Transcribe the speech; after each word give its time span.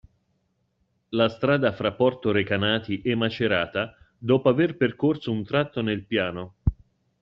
La 1.19 1.29
strada 1.29 1.71
fra 1.73 1.93
Porto 1.93 2.31
Recanati 2.31 3.03
e 3.03 3.13
Macerata, 3.13 3.93
dopo 4.17 4.49
aver 4.49 4.75
percorso 4.75 5.31
un 5.31 5.43
tratto 5.43 5.83
nel 5.83 6.07
piano. 6.07 6.55